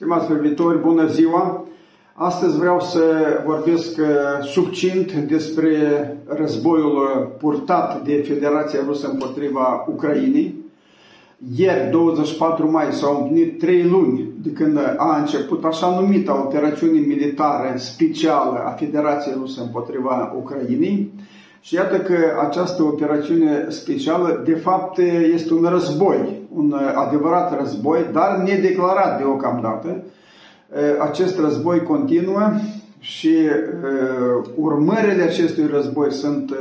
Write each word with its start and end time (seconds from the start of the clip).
Stimați 0.00 0.26
privitori, 0.26 0.78
bună 0.78 1.06
ziua! 1.06 1.64
Astăzi 2.14 2.58
vreau 2.58 2.80
să 2.80 3.02
vorbesc 3.46 3.98
uh, 3.98 4.06
succint 4.46 5.12
despre 5.12 5.72
războiul 6.26 7.32
purtat 7.38 8.04
de 8.04 8.24
Federația 8.28 8.80
Rusă 8.86 9.08
împotriva 9.12 9.86
Ucrainei. 9.88 10.54
Ieri, 11.56 11.90
24 11.90 12.70
mai, 12.70 12.84
s-au 12.92 13.20
împlinit 13.20 13.58
trei 13.58 13.82
luni 13.82 14.28
de 14.42 14.50
când 14.50 14.78
a 14.96 15.16
început 15.18 15.64
așa 15.64 16.00
numita 16.00 16.42
operațiune 16.46 16.98
militară 16.98 17.74
specială 17.76 18.62
a 18.66 18.70
Federației 18.70 19.34
Rusă 19.38 19.62
împotriva 19.62 20.34
Ucrainei. 20.36 21.12
Și 21.60 21.74
iată 21.74 21.96
că 21.96 22.16
această 22.48 22.82
operațiune 22.82 23.66
specială, 23.68 24.42
de 24.44 24.54
fapt, 24.54 24.98
este 25.32 25.54
un 25.54 25.66
război, 25.70 26.39
un 26.54 26.74
adevărat 26.94 27.58
război, 27.58 28.06
dar 28.12 28.36
nedeclarat 28.36 29.18
deocamdată. 29.18 30.02
Acest 31.00 31.38
război 31.38 31.82
continuă 31.82 32.52
și 32.98 33.36
urmările 34.54 35.22
acestui 35.22 35.66
război 35.72 36.12
sunt 36.12 36.54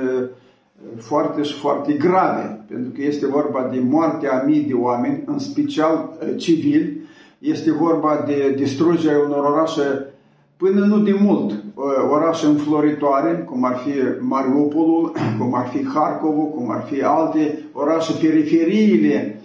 foarte 0.98 1.42
și 1.42 1.60
foarte 1.60 1.94
grave, 1.94 2.62
pentru 2.68 2.92
că 2.92 3.02
este 3.02 3.28
vorba 3.28 3.70
de 3.72 3.80
moartea 3.90 4.34
a 4.34 4.44
mii 4.46 4.62
de 4.62 4.74
oameni, 4.74 5.24
în 5.26 5.40
special 5.40 6.10
civili, 6.38 6.98
este 7.40 7.72
vorba 7.72 8.24
de 8.28 8.54
distrugerea 8.58 9.20
unor 9.20 9.44
orașe 9.44 9.82
Până 10.60 10.86
nu 10.86 11.00
de 11.00 11.16
mult, 11.20 11.64
orașe 12.12 12.46
înfloritoare, 12.46 13.46
cum 13.50 13.64
ar 13.64 13.76
fi 13.76 13.92
Mariupolul, 14.20 15.12
cum 15.40 15.54
ar 15.56 15.68
fi 15.68 15.88
Harkovul, 15.88 16.50
cum 16.50 16.72
ar 16.72 16.86
fi 16.92 17.02
alte 17.02 17.60
orașe, 17.74 18.14
periferiile 18.22 19.39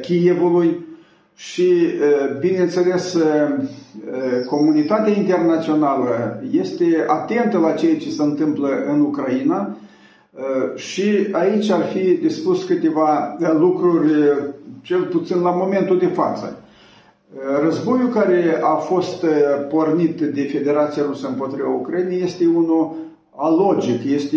Kievului 0.00 0.86
și, 1.34 1.72
bineînțeles, 2.40 3.16
comunitatea 4.46 5.12
internațională 5.12 6.42
este 6.50 7.04
atentă 7.06 7.58
la 7.58 7.72
ceea 7.72 7.96
ce 7.96 8.10
se 8.10 8.22
întâmplă 8.22 8.68
în 8.92 9.00
Ucraina 9.00 9.76
și 10.74 11.26
aici 11.32 11.70
ar 11.70 11.82
fi 11.82 12.14
dispus 12.14 12.64
câteva 12.64 13.36
lucruri, 13.58 14.10
cel 14.82 15.02
puțin 15.02 15.40
la 15.40 15.50
momentul 15.50 15.98
de 15.98 16.06
față. 16.06 16.56
Războiul 17.62 18.08
care 18.08 18.60
a 18.62 18.74
fost 18.74 19.24
pornit 19.68 20.20
de 20.20 20.42
Federația 20.42 21.02
Rusă 21.06 21.28
împotriva 21.28 21.68
Ucrainei 21.68 22.22
este 22.22 22.46
unul 22.46 22.94
alogic, 23.36 24.04
este 24.14 24.36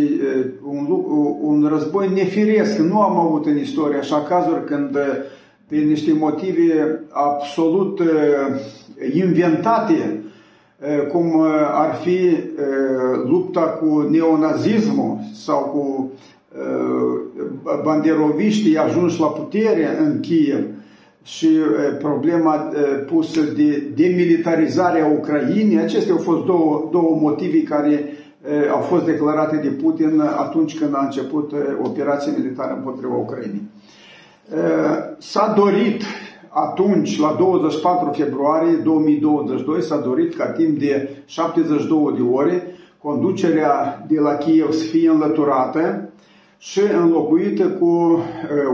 un, 0.67 1.03
un 1.41 1.67
război 1.69 2.09
nefiresc. 2.13 2.77
Nu 2.77 3.01
am 3.01 3.17
avut 3.17 3.45
în 3.45 3.57
istorie 3.57 3.97
așa 3.97 4.21
cazuri 4.21 4.63
când 4.65 4.97
pe 5.67 5.75
niște 5.75 6.13
motive 6.19 7.03
absolut 7.09 8.01
inventate, 9.13 10.23
cum 11.11 11.41
ar 11.73 11.95
fi 11.95 12.19
lupta 13.29 13.61
cu 13.61 14.07
neonazismul 14.09 15.17
sau 15.33 15.59
cu 15.59 16.11
banderoviștii 17.83 18.77
ajunși 18.77 19.19
la 19.19 19.27
putere 19.27 19.97
în 20.05 20.19
Kiev, 20.19 20.63
și 21.23 21.47
problema 21.99 22.71
pusă 23.07 23.41
de 23.41 23.83
demilitarizare 23.95 25.01
a 25.01 25.07
Ucrainei. 25.07 25.77
Acestea 25.77 26.13
au 26.13 26.19
fost 26.19 26.45
două, 26.45 26.89
două 26.91 27.17
motive 27.21 27.63
care 27.63 28.13
au 28.71 28.79
fost 28.79 29.05
declarate 29.05 29.55
de 29.55 29.69
Putin 29.69 30.19
atunci 30.19 30.77
când 30.79 30.95
a 30.95 31.03
început 31.03 31.51
operația 31.81 32.33
militară 32.37 32.73
împotriva 32.73 33.15
Ucrainei. 33.15 33.61
S-a 35.17 35.53
dorit 35.57 36.01
atunci, 36.49 37.19
la 37.19 37.35
24 37.39 38.11
februarie 38.11 38.75
2022, 38.83 39.81
s-a 39.81 39.97
dorit 39.97 40.35
ca 40.35 40.45
timp 40.45 40.79
de 40.79 41.09
72 41.25 42.13
de 42.15 42.21
ore 42.31 42.63
conducerea 43.01 44.05
de 44.07 44.19
la 44.19 44.33
Kiev 44.35 44.71
să 44.71 44.83
fie 44.83 45.09
înlăturată 45.09 46.09
și 46.57 46.81
înlocuită 47.01 47.63
cu 47.63 48.19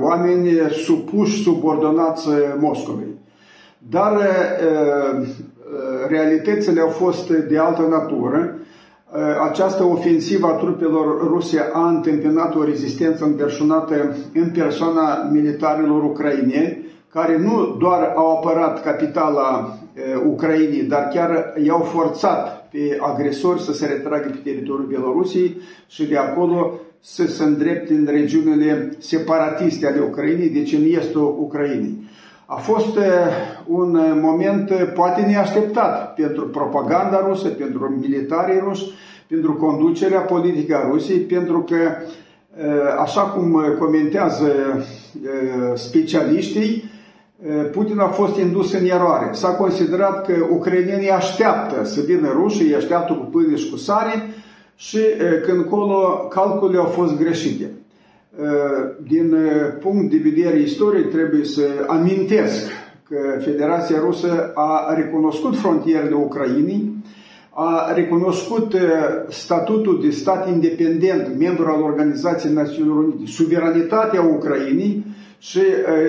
oameni 0.01 0.49
supuși, 0.72 1.43
subordonați 1.43 2.28
Moscovei. 2.59 3.19
Dar 3.78 4.17
realitățile 6.07 6.81
au 6.81 6.89
fost 6.89 7.29
de 7.29 7.57
altă 7.57 7.88
natură. 7.89 8.55
Această 9.49 9.83
ofensivă 9.83 10.47
a 10.47 10.51
trupelor 10.51 11.27
ruse 11.27 11.69
a 11.73 11.88
întâmpinat 11.88 12.55
o 12.55 12.63
rezistență 12.63 13.23
înverșunată 13.23 14.16
în 14.33 14.49
persoana 14.49 15.29
militarilor 15.31 16.03
ucraineni, 16.03 16.85
care 17.09 17.38
nu 17.38 17.75
doar 17.79 18.13
au 18.16 18.38
apărat 18.38 18.83
capitala 18.83 19.77
Ucrainei, 20.27 20.83
dar 20.83 21.07
chiar 21.13 21.53
i-au 21.63 21.79
forțat 21.79 22.69
pe 22.72 22.97
agresori 22.99 23.61
să 23.61 23.73
se 23.73 23.85
retragă 23.85 24.29
pe 24.29 24.49
teritoriul 24.49 24.88
Belorusiei 24.88 25.57
și 25.88 26.05
de 26.05 26.17
acolo 26.17 26.79
să 26.99 27.28
se 27.28 27.43
îndrepte 27.43 27.93
în 27.93 28.07
regiunile 28.11 28.95
separatiste 28.99 29.88
ale 29.88 29.99
Ucrainei, 29.99 30.49
deci 30.49 30.73
în 30.73 30.83
estul 30.99 31.35
Ucrainei. 31.39 32.09
A 32.53 32.56
fost 32.56 32.97
un 33.66 34.00
moment 34.22 34.72
poate 34.94 35.22
neașteptat 35.22 36.13
pentru 36.13 36.47
propaganda 36.47 37.25
rusă, 37.28 37.47
pentru 37.47 37.97
militarii 38.01 38.59
ruși, 38.59 38.84
pentru 39.28 39.53
conducerea 39.53 40.19
politică 40.19 40.75
a 40.75 40.90
Rusiei, 40.90 41.19
pentru 41.19 41.59
că, 41.69 41.75
așa 43.00 43.22
cum 43.22 43.63
comentează 43.79 44.51
specialiștii, 45.73 46.91
Putin 47.72 48.00
a 48.00 48.07
fost 48.07 48.38
indus 48.38 48.73
în 48.73 48.85
eroare. 48.85 49.29
S-a 49.31 49.50
considerat 49.50 50.25
că 50.25 50.34
ucrainenii 50.50 51.11
așteaptă 51.11 51.85
să 51.85 52.01
vină 52.01 52.29
rușii, 52.34 52.67
îi 52.67 52.75
așteaptă 52.75 53.13
cu 53.13 53.25
pâine 53.25 53.56
și 53.56 53.69
cu 53.69 53.78
sare, 53.78 54.29
și 54.75 55.00
când 55.45 55.66
colo 55.66 56.28
calculele 56.29 56.79
au 56.79 56.85
fost 56.85 57.17
greșite. 57.17 57.72
Din 59.07 59.35
punct 59.79 60.11
de 60.11 60.29
vedere 60.29 60.59
istoric 60.59 61.09
trebuie 61.09 61.43
să 61.43 61.61
amintesc 61.87 62.69
că 63.09 63.39
Federația 63.39 63.99
Rusă 63.99 64.51
a 64.55 64.93
recunoscut 64.95 65.57
frontierele 65.57 66.15
Ucrainei, 66.15 66.93
a 67.49 67.91
recunoscut 67.93 68.75
statutul 69.29 70.01
de 70.01 70.09
stat 70.09 70.47
independent, 70.47 71.39
membru 71.39 71.65
al 71.65 71.81
Organizației 71.81 72.53
Națiunilor 72.53 72.97
Unite, 72.97 73.31
suveranitatea 73.31 74.21
Ucrainei 74.21 75.05
și 75.39 75.59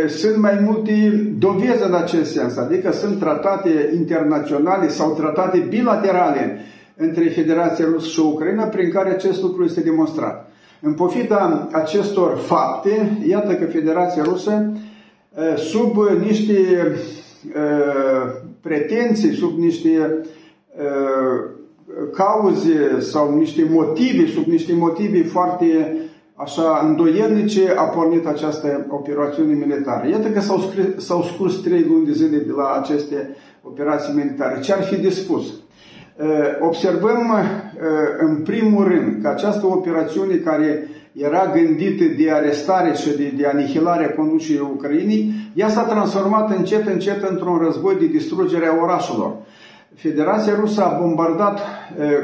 e, 0.05 0.09
sunt 0.09 0.37
mai 0.37 0.59
multe 0.61 0.93
dovezi 1.39 1.87
în 1.87 1.95
acest 1.95 2.33
sens, 2.33 2.57
adică 2.57 2.93
sunt 2.93 3.19
tratate 3.19 3.91
internaționale 3.95 4.89
sau 4.89 5.15
tratate 5.15 5.67
bilaterale 5.69 6.59
între 6.97 7.25
Federația 7.25 7.85
Rusă 7.93 8.09
și 8.09 8.21
Ucraina, 8.21 8.65
prin 8.65 8.91
care 8.91 9.11
acest 9.11 9.43
lucru 9.43 9.65
este 9.65 9.81
demonstrat. 9.81 10.52
În 10.85 10.95
pofida 10.95 11.69
acestor 11.73 12.37
fapte, 12.37 13.19
iată 13.29 13.55
că 13.55 13.65
Federația 13.65 14.23
Rusă, 14.23 14.73
sub 15.57 15.97
niște 16.21 16.55
pretenții, 18.61 19.35
sub 19.35 19.59
niște 19.59 20.19
cauze 22.13 23.01
sau 23.01 23.37
niște 23.37 23.67
motive, 23.71 24.27
sub 24.27 24.45
niște 24.45 24.73
motive 24.75 25.23
foarte 25.23 25.97
așa 26.35 26.87
îndoielnice, 26.89 27.75
a 27.77 27.83
pornit 27.83 28.27
această 28.27 28.87
operațiune 28.91 29.55
militară. 29.55 30.09
Iată 30.09 30.29
că 30.29 30.41
s-au 30.97 31.23
scurs 31.23 31.55
trei 31.55 31.85
luni 31.89 32.07
de 32.07 32.13
zile 32.13 32.37
de 32.37 32.53
la 32.57 32.81
aceste 32.83 33.37
operații 33.63 34.15
militare. 34.15 34.61
Ce 34.61 34.73
ar 34.73 34.83
fi 34.83 34.97
dispus? 34.97 35.53
observăm 36.61 37.33
în 38.19 38.37
primul 38.37 38.85
rând 38.85 39.23
că 39.23 39.29
această 39.29 39.67
operațiune 39.67 40.35
care 40.35 40.89
era 41.13 41.53
gândită 41.55 42.05
de 42.19 42.31
arestare 42.31 42.93
și 42.95 43.17
de, 43.17 43.33
de 43.37 43.47
anihilare 43.47 44.05
a 44.05 44.15
conducerii 44.15 44.71
Ucrainei, 44.75 45.33
ea 45.55 45.69
s-a 45.69 45.83
transformat 45.83 46.57
încet, 46.57 46.87
încet 46.87 47.29
într-un 47.29 47.59
război 47.65 47.95
de 47.95 48.07
distrugere 48.07 48.67
a 48.67 48.83
orașelor. 48.83 49.35
Federația 49.95 50.53
Rusă 50.61 50.83
a 50.83 50.99
bombardat 51.01 51.61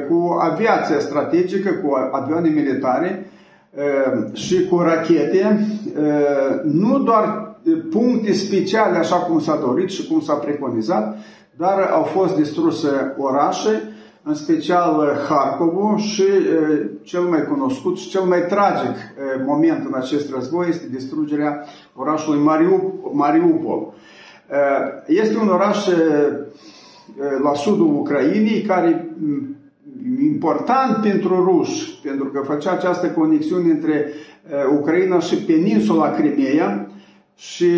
cu 0.09 0.37
aviația 0.41 0.99
strategică, 0.99 1.71
cu 1.71 1.93
avioane 2.13 2.49
militare 2.49 3.31
și 4.33 4.67
cu 4.67 4.79
rachete, 4.79 5.67
nu 6.63 6.99
doar 6.99 7.57
puncte 7.91 8.33
speciale 8.33 8.99
așa 8.99 9.17
cum 9.17 9.41
s-a 9.41 9.59
dorit 9.67 9.89
și 9.89 10.07
cum 10.07 10.21
s-a 10.21 10.35
preconizat, 10.35 11.17
dar 11.57 11.91
au 11.93 12.03
fost 12.03 12.37
distruse 12.37 12.89
orașe, 13.17 13.93
în 14.29 14.35
special 14.35 15.19
Harkovul 15.29 15.99
și 15.99 16.23
cel 17.03 17.21
mai 17.21 17.45
cunoscut 17.45 17.99
și 17.99 18.09
cel 18.09 18.23
mai 18.23 18.47
tragic 18.49 18.97
moment 19.47 19.87
în 19.87 19.95
acest 19.95 20.35
război 20.35 20.69
este 20.69 20.87
distrugerea 20.91 21.65
orașului 21.95 22.41
Mariupol. 23.13 23.95
Este 25.07 25.37
un 25.37 25.49
oraș 25.49 25.87
la 27.43 27.55
sudul 27.55 27.95
Ucrainei 27.95 28.63
care 28.63 29.09
important 30.23 30.97
pentru 31.03 31.45
ruși, 31.45 32.01
pentru 32.03 32.25
că 32.27 32.41
făcea 32.45 32.73
această 32.73 33.07
conexiune 33.07 33.71
între 33.71 34.07
Ucraina 34.79 35.19
și 35.19 35.37
peninsula 35.37 36.11
Crimea, 36.11 36.91
și 37.39 37.71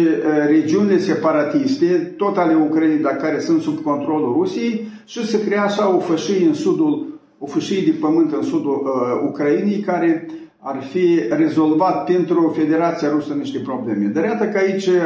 regiunile 0.46 0.98
separatiste, 0.98 2.14
tot 2.16 2.36
ale 2.36 2.54
Ucrainei, 2.54 2.98
dar 2.98 3.16
care 3.16 3.40
sunt 3.40 3.62
sub 3.62 3.82
controlul 3.82 4.32
Rusiei, 4.32 4.86
și 5.04 5.26
se 5.26 5.44
crea 5.44 5.62
așa 5.62 5.94
o 5.94 5.98
fășie 5.98 6.46
în 6.46 6.54
sudul, 6.54 7.20
o 7.38 7.46
fășie 7.46 7.92
de 7.92 7.96
pământ 8.00 8.32
în 8.32 8.42
sudul 8.42 8.82
uh, 8.84 9.28
Ucrainei, 9.28 9.80
care 9.80 10.26
ar 10.58 10.82
fi 10.82 11.20
rezolvat 11.30 12.04
pentru 12.04 12.54
Federația 12.56 13.10
Rusă 13.10 13.32
niște 13.32 13.58
probleme. 13.58 14.06
Dar 14.06 14.24
iată 14.24 14.44
că 14.44 14.58
aici 14.58 14.86
uh, 14.86 15.02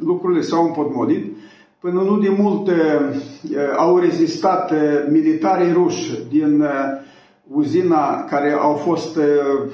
lucrurile 0.00 0.40
s-au 0.40 0.64
împotmolit. 0.64 1.36
Până 1.80 2.00
nu 2.00 2.18
de 2.18 2.34
mult 2.38 2.68
uh, 2.68 2.74
au 3.76 3.98
rezistat 3.98 4.70
uh, 4.70 4.78
militarii 5.10 5.72
ruși 5.72 6.12
din 6.30 6.60
uh, 6.60 6.68
uzina 7.52 8.24
care 8.24 8.52
au 8.52 8.74
fost 8.74 9.16
uh, 9.16 9.70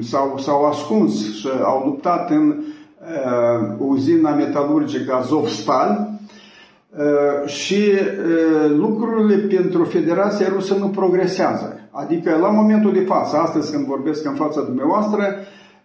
sau 0.00 0.38
s-au 0.38 0.64
ascuns 0.64 1.38
și 1.38 1.48
au 1.62 1.82
luptat 1.84 2.30
în 2.30 2.48
uh, 2.48 2.76
uzina 3.78 4.34
metalurgică 4.34 5.14
Azovstal 5.14 6.10
uh, 6.96 7.48
și 7.48 7.74
uh, 7.74 8.70
lucrurile 8.76 9.36
pentru 9.36 9.84
Federația 9.84 10.48
Rusă 10.52 10.74
nu 10.74 10.86
progresează. 10.86 11.80
Adică 11.90 12.36
la 12.40 12.48
momentul 12.48 12.92
de 12.92 13.04
față, 13.04 13.36
astăzi 13.36 13.72
când 13.72 13.86
vorbesc 13.86 14.26
în 14.26 14.34
fața 14.34 14.62
dumneavoastră, 14.62 15.34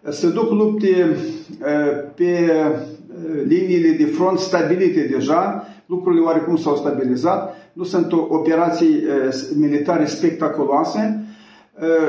se 0.08 0.28
duc 0.28 0.50
lupte 0.50 1.06
uh, 1.08 2.12
pe 2.14 2.50
uh, 2.50 2.78
liniile 3.46 3.96
de 3.98 4.04
front 4.04 4.38
stabilite 4.38 5.08
deja, 5.16 5.66
lucrurile 5.86 6.22
oarecum 6.22 6.56
s-au 6.56 6.76
stabilizat, 6.76 7.54
nu 7.72 7.84
sunt 7.84 8.12
operații 8.12 9.04
uh, 9.04 9.34
militare 9.56 10.04
spectaculoase, 10.04 11.23
Uh, 11.23 11.23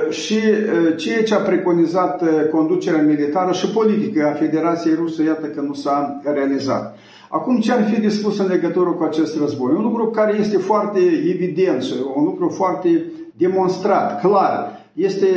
și 0.09 0.33
uh, 0.33 0.97
ceea 0.97 1.23
ce 1.23 1.33
a 1.33 1.37
preconizat 1.37 2.21
uh, 2.21 2.29
conducerea 2.51 3.01
militară 3.01 3.51
și 3.51 3.69
politică 3.69 4.25
a 4.25 4.37
Federației 4.37 4.95
Rusă, 4.95 5.23
iată 5.23 5.45
că 5.45 5.61
nu 5.61 5.73
s-a 5.73 6.21
realizat. 6.33 6.97
Acum, 7.29 7.59
ce 7.59 7.71
ar 7.71 7.83
fi 7.83 7.99
dispus 7.99 8.39
în 8.39 8.47
legătură 8.47 8.89
cu 8.89 9.03
acest 9.03 9.39
război? 9.39 9.73
Un 9.75 9.81
lucru 9.81 10.05
care 10.05 10.35
este 10.39 10.57
foarte 10.57 10.99
evident 11.33 11.83
și 11.83 11.93
un 12.15 12.23
lucru 12.23 12.49
foarte 12.49 13.03
demonstrat, 13.37 14.21
clar, 14.21 14.83
este, 14.93 15.27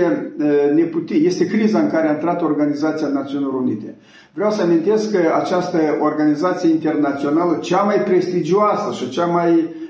neputi, 0.74 1.26
este 1.26 1.46
criza 1.46 1.78
în 1.78 1.90
care 1.90 2.08
a 2.08 2.12
intrat 2.12 2.42
Organizația 2.42 3.08
Națiunilor 3.08 3.54
Unite. 3.54 3.94
Vreau 4.34 4.50
să 4.50 4.62
amintesc 4.62 5.10
că 5.10 5.18
această 5.40 5.78
organizație 6.00 6.70
internațională, 6.70 7.58
cea 7.62 7.82
mai 7.82 8.02
prestigioasă 8.02 8.92
și 8.92 9.10
cea 9.10 9.26
mai 9.26 9.52
Uh, 9.52 9.87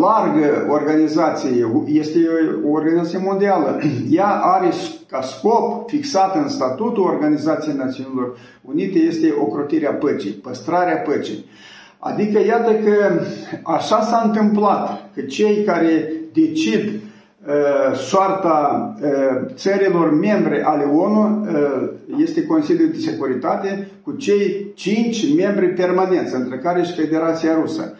largă 0.00 0.66
organizație, 0.68 1.66
este 1.86 2.18
o 2.64 2.70
organizație 2.70 3.18
mondială. 3.24 3.80
Ea 4.10 4.28
are 4.28 4.68
ca 5.08 5.20
scop 5.20 5.88
fixat 5.88 6.36
în 6.36 6.48
statutul 6.48 7.02
Organizației 7.02 7.74
Națiunilor 7.76 8.38
Unite 8.60 8.98
este 8.98 9.34
ocrotirea 9.40 9.92
păcii, 9.92 10.30
păstrarea 10.30 10.96
păcii. 10.96 11.44
Adică 11.98 12.38
iată 12.46 12.72
că 12.72 13.20
așa 13.62 14.00
s-a 14.00 14.22
întâmplat, 14.24 15.10
că 15.14 15.20
cei 15.20 15.64
care 15.64 16.12
decid 16.32 16.84
uh, 16.88 17.96
soarta 17.96 18.94
uh, 19.02 19.52
țărilor 19.54 20.14
membre 20.14 20.62
ale 20.64 20.84
ONU 20.84 21.40
uh, 21.40 21.88
este 22.16 22.46
Consiliul 22.46 22.90
de 22.90 22.98
Securitate 22.98 23.88
cu 24.02 24.12
cei 24.12 24.72
cinci 24.74 25.34
membri 25.36 25.66
permanenți, 25.66 26.34
între 26.34 26.58
care 26.58 26.82
și 26.82 26.94
Federația 26.94 27.54
Rusă. 27.54 27.94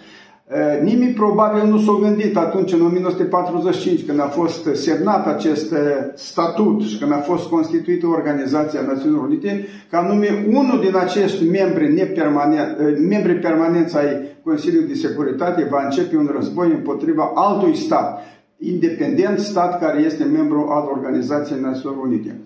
Nimeni 0.82 1.12
probabil 1.12 1.70
nu 1.70 1.78
s-a 1.78 1.98
gândit 2.02 2.36
atunci, 2.36 2.72
în 2.72 2.86
1945, 2.86 4.06
când 4.06 4.20
a 4.20 4.26
fost 4.26 4.68
semnat 4.74 5.26
acest 5.26 5.74
statut 6.14 6.82
și 6.82 6.98
când 6.98 7.12
a 7.12 7.16
fost 7.16 7.48
constituită 7.48 8.06
Organizația 8.06 8.80
Națiunilor 8.80 9.24
Unite, 9.24 9.66
ca 9.90 10.06
nume 10.08 10.44
unul 10.48 10.80
din 10.80 10.96
acești 10.96 11.48
membri, 11.48 12.12
membri 13.08 13.34
permanenți 13.34 13.96
ai 13.96 14.36
Consiliului 14.44 14.88
de 14.88 14.94
Securitate 14.94 15.68
va 15.70 15.84
începe 15.84 16.16
un 16.16 16.30
război 16.34 16.72
împotriva 16.74 17.32
altui 17.34 17.76
stat, 17.76 18.22
independent 18.58 19.38
stat 19.38 19.80
care 19.80 20.00
este 20.00 20.24
membru 20.24 20.66
al 20.70 20.88
Organizației 20.92 21.60
Națiunilor 21.60 22.04
Unite. 22.04 22.40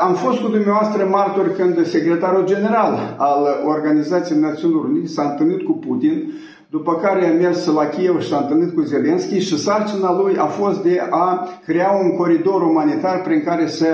Am 0.00 0.14
fost 0.14 0.40
cu 0.40 0.48
dumneavoastră 0.48 1.08
martori 1.10 1.54
când 1.54 1.86
secretarul 1.86 2.44
general 2.44 3.14
al 3.16 3.46
Organizației 3.66 4.38
Națiunilor 4.38 4.84
Unite 4.84 5.06
s-a 5.06 5.28
întâlnit 5.30 5.66
cu 5.66 5.72
Putin 5.72 6.32
după 6.70 6.94
care 6.94 7.26
a 7.26 7.32
mers 7.32 7.66
la 7.66 7.86
Kiev 7.86 8.20
și 8.20 8.28
s-a 8.28 8.36
întâlnit 8.36 8.74
cu 8.74 8.80
Zelenski 8.80 9.38
și 9.38 9.58
sarcina 9.58 10.20
lui 10.22 10.36
a 10.36 10.44
fost 10.44 10.82
de 10.82 11.02
a 11.10 11.48
crea 11.64 11.90
un 11.90 12.16
coridor 12.16 12.62
umanitar 12.62 13.22
prin 13.22 13.42
care 13.44 13.66
să 13.66 13.86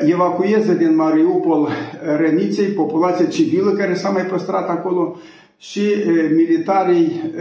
evacueze 0.00 0.74
din 0.74 0.96
Mariupol 0.96 1.68
răniței, 2.16 2.66
populația 2.66 3.26
civilă 3.26 3.70
care 3.70 3.94
s-a 3.94 4.08
mai 4.08 4.22
păstrat 4.22 4.68
acolo 4.68 5.16
și 5.56 5.82
militarii 6.34 7.32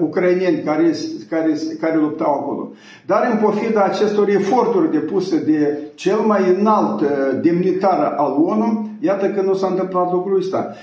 ucraineni 0.00 0.62
care, 0.62 0.94
care, 1.30 1.52
care 1.80 1.96
luptau 1.96 2.32
acolo. 2.32 2.72
Dar 3.06 3.28
în 3.32 3.38
pofida 3.38 3.82
acestor 3.82 4.28
eforturi 4.28 4.92
depuse 4.92 5.38
de 5.38 5.78
cel 5.94 6.18
mai 6.18 6.40
înalt 6.58 7.02
demnitar 7.42 8.14
al 8.16 8.36
ONU, 8.44 8.88
iată 9.00 9.26
că 9.26 9.42
nu 9.42 9.54
s-a 9.54 9.66
întâmplat 9.66 10.12
lucrul 10.12 10.38
ăsta 10.38 10.74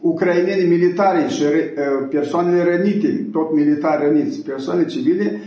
ucraineni 0.00 0.68
militari 0.68 1.32
și 1.32 1.42
persoanele 2.10 2.76
rănite, 2.76 3.26
tot 3.32 3.54
militari 3.54 4.04
răniți, 4.06 4.40
persoane 4.40 4.84
civile, 4.84 5.40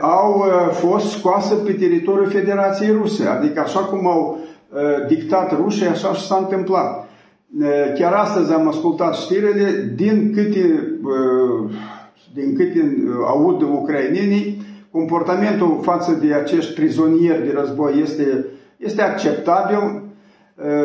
au 0.00 0.44
fost 0.72 1.06
scoase 1.06 1.54
pe 1.54 1.72
teritoriul 1.72 2.30
Federației 2.30 2.90
Ruse. 2.90 3.26
Adică 3.26 3.60
așa 3.60 3.80
cum 3.80 4.06
au 4.06 4.38
dictat 5.08 5.56
rușii, 5.56 5.86
așa 5.86 6.12
și 6.12 6.26
s-a 6.26 6.36
întâmplat. 6.36 7.08
Chiar 7.98 8.12
astăzi 8.12 8.52
am 8.52 8.68
ascultat 8.68 9.14
știrile, 9.14 9.92
din 9.94 10.32
câte, 10.34 10.98
din 12.34 12.54
câte 12.56 12.94
aud 13.26 13.62
ucrainenii, 13.62 14.62
comportamentul 14.90 15.78
față 15.82 16.18
de 16.22 16.34
acești 16.34 16.74
prizonieri 16.74 17.44
de 17.44 17.52
război 17.54 18.00
este, 18.02 18.44
este 18.76 19.02
acceptabil, 19.02 19.78
Uh, 19.78 20.01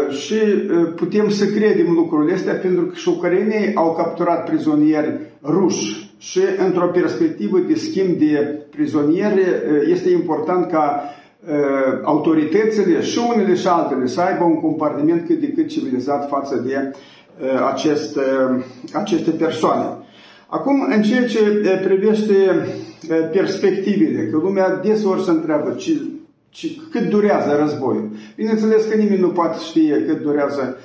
și 0.09 0.33
uh, 0.33 0.93
putem 0.95 1.29
să 1.29 1.45
credem 1.45 1.93
lucrurile 1.93 2.33
astea 2.33 2.53
pentru 2.53 2.83
că 2.83 2.95
și 2.95 3.09
ucrainei 3.09 3.71
au 3.75 3.93
capturat 3.93 4.49
prizonieri 4.49 5.19
ruși 5.43 6.11
și 6.17 6.39
într-o 6.65 6.87
perspectivă 6.87 7.59
de 7.59 7.75
schimb 7.75 8.17
de 8.17 8.65
prizonieri 8.69 9.39
uh, 9.39 9.89
este 9.91 10.09
important 10.09 10.71
ca 10.71 11.01
autoritățile 12.03 13.01
și 13.01 13.19
unele 13.33 13.55
și 13.55 13.67
altele 13.67 14.07
să 14.07 14.21
aibă 14.21 14.43
un 14.43 14.59
compartiment 14.59 15.25
cât 15.27 15.39
de 15.39 15.47
cât 15.47 15.67
civilizat 15.67 16.29
față 16.29 16.63
de 16.65 16.91
acest, 17.71 18.19
aceste 18.93 19.31
persoane. 19.31 19.85
Acum, 20.47 20.87
în 20.95 21.01
ceea 21.01 21.27
ce 21.27 21.39
privește 21.83 22.33
perspectivele, 23.31 24.27
că 24.31 24.37
lumea 24.37 24.79
deseori 24.83 25.23
se 25.23 25.29
întreabă 25.29 25.69
ce 25.69 25.91
și 25.91 26.16
cât 26.91 27.09
durează 27.09 27.57
războiul. 27.59 28.09
Bineînțeles 28.35 28.85
că 28.85 28.95
nimeni 28.95 29.21
nu 29.21 29.27
poate 29.27 29.57
ști 29.67 29.89
cât 30.07 30.21
durează, 30.21 30.77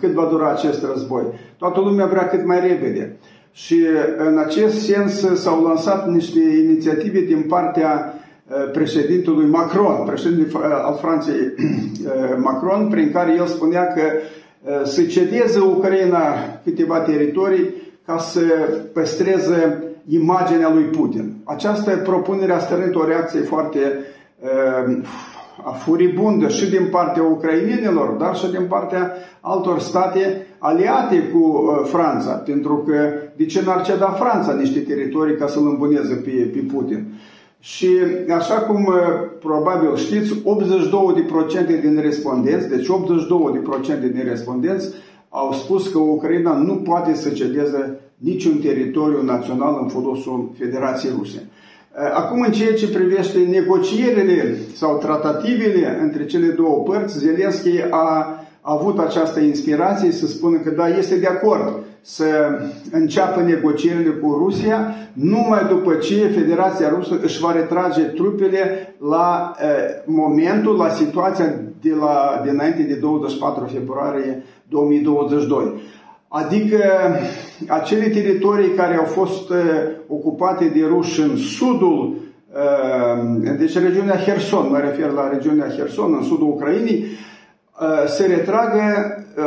cât 0.00 0.10
va 0.10 0.28
dura 0.30 0.50
acest 0.50 0.84
război. 0.92 1.22
Toată 1.58 1.80
lumea 1.80 2.06
vrea 2.06 2.28
cât 2.28 2.46
mai 2.46 2.60
repede. 2.60 3.16
Și 3.52 3.86
în 4.28 4.38
acest 4.38 4.84
sens 4.84 5.40
s-au 5.40 5.62
lansat 5.62 6.08
niște 6.08 6.38
inițiative 6.38 7.20
din 7.20 7.44
partea 7.48 8.14
uh, 8.14 8.70
președintelui 8.72 9.46
Macron, 9.46 10.04
președintele 10.06 10.64
uh, 10.66 10.82
al 10.84 10.98
Franței 11.00 11.34
uh, 11.34 12.36
Macron, 12.46 12.88
prin 12.88 13.10
care 13.12 13.34
el 13.38 13.46
spunea 13.46 13.86
că 13.86 14.02
să 14.84 15.02
cedeze 15.02 15.60
Ucraina 15.60 16.34
câteva 16.64 16.98
teritorii 16.98 17.74
ca 18.06 18.18
să 18.18 18.40
păstreze 18.92 19.82
imaginea 20.08 20.72
lui 20.72 20.82
Putin. 20.82 21.36
Această 21.44 21.96
propunere 21.96 22.52
a 22.52 22.58
stărnit 22.58 22.94
o 22.94 23.04
reacție 23.04 23.40
foarte 23.40 23.78
Ehm, 23.78 24.19
furibundă 25.84 26.48
și 26.48 26.70
din 26.70 26.88
partea 26.90 27.22
ucrainenilor, 27.22 28.08
dar 28.08 28.36
și 28.36 28.50
din 28.50 28.66
partea 28.68 29.12
altor 29.40 29.78
state 29.78 30.46
aliate 30.58 31.22
cu 31.32 31.38
uh, 31.38 31.88
Franța, 31.88 32.30
pentru 32.30 32.76
că 32.86 33.12
de 33.36 33.46
ce 33.46 33.62
n-ar 33.62 33.82
ceda 33.82 34.06
Franța 34.06 34.52
niște 34.52 34.80
teritorii 34.80 35.36
ca 35.36 35.46
să-l 35.46 35.66
îmbuneze 35.66 36.14
pe, 36.14 36.30
pe 36.30 36.58
Putin? 36.72 37.06
Și 37.60 37.88
așa 38.36 38.54
cum 38.54 38.84
uh, 38.84 38.94
probabil 39.40 39.96
știți, 39.96 40.34
82% 41.76 41.80
din 41.80 41.98
respondenți, 42.00 42.68
deci 42.68 42.86
82% 42.86 44.00
din 44.00 44.24
respondenți 44.24 44.94
au 45.28 45.52
spus 45.52 45.88
că 45.88 45.98
Ucraina 45.98 46.52
nu 46.52 46.74
poate 46.74 47.14
să 47.14 47.28
cedeze 47.28 48.00
niciun 48.16 48.58
teritoriu 48.58 49.22
național 49.22 49.78
în 49.82 49.88
folosul 49.88 50.50
Federației 50.58 51.12
Ruse. 51.18 51.48
Eh, 51.98 52.10
acum, 52.14 52.40
în 52.40 52.52
ceea 52.52 52.74
ce 52.74 52.88
privește 52.88 53.38
negocierile 53.38 54.56
sau 54.74 54.98
tratativele 54.98 55.98
între 56.02 56.24
cele 56.24 56.46
două 56.46 56.82
părți, 56.82 57.18
Zelenski 57.18 57.82
a 57.90 58.34
avut 58.60 58.98
această 58.98 59.40
inspirație 59.40 60.12
să 60.12 60.26
spună 60.26 60.56
că 60.56 60.70
da, 60.70 60.88
este 60.88 61.16
de 61.16 61.26
acord 61.26 61.78
să 62.00 62.24
înceapă 62.90 63.40
negocierile 63.40 64.10
cu 64.10 64.32
Rusia 64.38 64.94
numai 65.12 65.66
după 65.68 65.94
ce 65.94 66.26
Federația 66.34 66.88
Rusă 66.88 67.18
își 67.22 67.40
va 67.40 67.52
retrage 67.52 68.02
trupele 68.02 68.94
la 69.08 69.54
uh, 69.54 69.68
momentul, 70.04 70.76
la 70.76 70.88
situația 70.88 71.54
de 71.80 71.94
la, 72.00 72.42
dinainte 72.44 72.82
de 72.82 72.94
24 72.94 73.64
februarie 73.72 74.42
2022. 74.68 75.80
Adică 76.28 76.78
acele 77.68 78.08
teritorii 78.08 78.74
care 78.74 78.96
au 78.96 79.04
fost 79.04 79.50
uh, 79.50 79.56
ocupate 80.10 80.64
de 80.64 80.84
ruși 80.88 81.20
în 81.20 81.36
sudul, 81.36 82.14
uh, 82.52 83.56
deci 83.58 83.78
regiunea 83.78 84.16
Herson, 84.16 84.66
mă 84.70 84.78
refer 84.78 85.10
la 85.10 85.28
regiunea 85.28 85.68
Herson, 85.68 86.14
în 86.18 86.22
sudul 86.22 86.48
Ucrainei, 86.48 87.04
uh, 87.04 88.08
se 88.08 88.26
retragă 88.26 88.82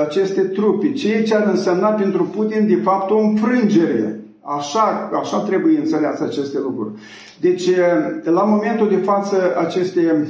aceste 0.06 0.42
trupe, 0.42 0.92
ceea 0.92 1.24
ce 1.24 1.36
ar 1.36 1.48
însemna 1.48 1.90
pentru 1.90 2.24
Putin 2.24 2.68
de 2.68 2.76
fapt 2.84 3.10
o 3.12 3.18
înfrângere. 3.18 4.20
Așa, 4.42 5.10
așa 5.22 5.40
trebuie 5.40 5.78
înțeles 5.78 6.20
aceste 6.20 6.58
lucruri. 6.60 6.92
Deci, 7.40 7.70
la 8.24 8.44
momentul 8.44 8.90
de 8.90 8.96
față, 8.96 9.36
aceste 9.58 10.28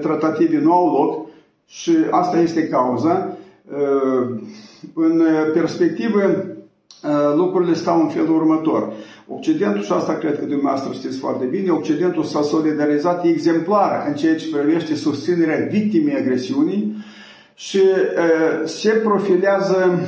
tratative 0.00 0.60
nu 0.60 0.72
au 0.72 0.92
loc 0.92 1.26
și 1.66 1.96
asta 2.10 2.38
este 2.38 2.68
cauza. 2.68 3.36
În 4.94 5.22
perspectivă, 5.52 6.20
lucrurile 7.36 7.74
stau 7.74 8.00
în 8.00 8.08
felul 8.08 8.36
următor. 8.36 8.92
Occidentul, 9.28 9.82
și 9.82 9.92
asta 9.92 10.12
cred 10.12 10.38
că 10.38 10.44
dumneavoastră 10.44 10.92
știți 10.92 11.18
foarte 11.18 11.44
bine, 11.44 11.70
Occidentul 11.70 12.22
s-a 12.22 12.42
solidarizat 12.42 13.24
exemplar 13.24 14.04
în 14.08 14.14
ceea 14.14 14.36
ce 14.36 14.56
privește 14.56 14.94
susținerea 14.94 15.68
victimei 15.70 16.16
agresiunii 16.16 16.96
și 17.54 17.80
se 18.64 18.90
profilează 18.90 19.98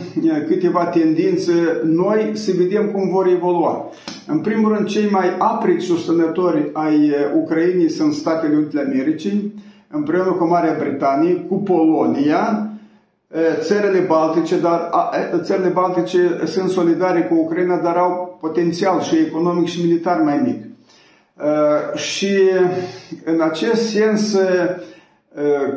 câteva 0.47 0.85
tendințe 0.85 1.53
noi 1.85 2.31
să 2.33 2.51
vedem 2.57 2.87
cum 2.87 3.09
vor 3.09 3.27
evolua. 3.27 3.91
În 4.27 4.39
primul 4.39 4.75
rând, 4.75 4.87
cei 4.87 5.09
mai 5.11 5.35
aprici 5.39 5.83
susținători 5.83 6.71
ai 6.73 7.13
Ucrainei 7.37 7.91
sunt 7.91 8.13
Statele 8.13 8.57
Unite 8.57 8.79
ale 8.79 8.91
Americii, 8.93 9.55
împreună 9.91 10.31
cu 10.31 10.47
Marea 10.47 10.77
Britanie, 10.79 11.35
cu 11.35 11.55
Polonia, 11.55 12.71
țările 13.61 13.99
Baltice, 13.99 14.59
dar 14.59 14.91
țările 15.43 15.69
Baltice 15.69 16.41
sunt 16.45 16.71
solidare 16.71 17.21
cu 17.21 17.35
Ucraina, 17.35 17.77
dar 17.77 17.97
au 17.97 18.39
potențial 18.41 19.01
și 19.01 19.17
economic 19.17 19.69
și 19.69 19.83
militar 19.83 20.21
mai 20.21 20.41
mic. 20.45 20.65
Și 21.95 22.39
în 23.25 23.41
acest 23.41 23.89
sens, 23.89 24.37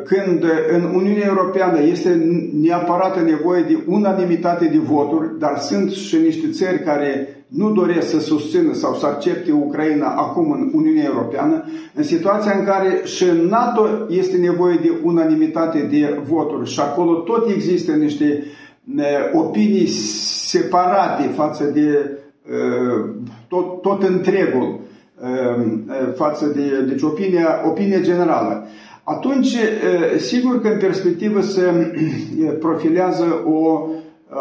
când 0.04 0.44
în 0.72 0.84
Uniunea 0.94 1.26
Europeană 1.26 1.82
este 1.82 2.26
neapărat 2.60 3.24
nevoie 3.24 3.62
de 3.62 3.78
unanimitate 3.86 4.64
de 4.64 4.78
voturi, 4.78 5.38
dar 5.38 5.58
sunt 5.58 5.90
și 5.90 6.16
niște 6.16 6.50
țări 6.50 6.82
care 6.82 7.39
nu 7.50 7.72
doresc 7.72 8.08
să 8.08 8.20
susțină 8.20 8.72
sau 8.72 8.94
să 8.94 9.06
accepte 9.06 9.52
Ucraina 9.52 10.06
acum 10.06 10.50
în 10.50 10.70
Uniunea 10.74 11.04
Europeană, 11.04 11.64
în 11.94 12.02
situația 12.02 12.52
în 12.58 12.64
care 12.64 13.00
și 13.04 13.24
în 13.24 13.46
NATO 13.46 13.86
este 14.08 14.36
nevoie 14.36 14.78
de 14.82 14.92
unanimitate 15.02 15.88
de 15.90 16.18
voturi 16.28 16.70
și 16.70 16.80
acolo 16.80 17.12
tot 17.12 17.48
există 17.48 17.92
niște 17.92 18.44
opinii 19.32 19.86
separate 20.46 21.22
față 21.22 21.64
de 21.64 22.18
tot, 23.48 23.82
tot 23.82 24.02
întregul, 24.02 24.80
față 26.14 26.46
de 26.46 26.84
deci 26.88 27.02
opinia, 27.02 27.62
opinia 27.66 28.00
generală. 28.00 28.66
Atunci, 29.04 29.56
sigur 30.18 30.60
că 30.60 30.68
în 30.68 30.78
perspectivă 30.78 31.40
se 31.40 31.62
profilează 32.58 33.42
o 33.46 33.88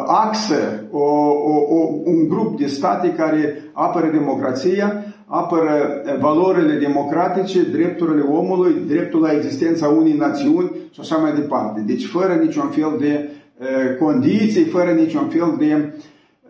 axă, 0.06 0.84
o, 0.92 1.04
o, 1.28 1.54
o, 1.70 1.90
un 2.04 2.28
grup 2.28 2.60
de 2.60 2.68
state 2.68 3.14
care 3.14 3.64
apără 3.74 4.08
democrația, 4.12 5.04
apără 5.26 6.02
valorile 6.20 6.74
democratice, 6.74 7.64
drepturile 7.64 8.22
omului, 8.22 8.76
dreptul 8.88 9.22
la 9.22 9.32
existența 9.32 9.88
unei 9.88 10.14
națiuni 10.14 10.72
și 10.92 11.00
așa 11.00 11.16
mai 11.16 11.34
departe. 11.34 11.84
Deci 11.86 12.06
fără 12.06 12.34
niciun 12.34 12.68
fel 12.70 12.96
de 13.00 13.30
uh, 13.58 13.98
condiții, 14.00 14.64
fără 14.64 14.92
niciun 14.92 15.28
fel 15.28 15.56
de 15.58 15.94